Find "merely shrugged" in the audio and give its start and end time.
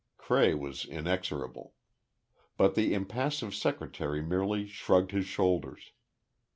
4.23-5.11